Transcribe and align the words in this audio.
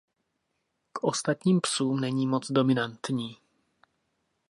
K 0.93 1.03
ostatním 1.03 1.61
psům 1.61 1.99
není 1.99 2.27
moc 2.27 2.51
dominantní. 2.51 3.37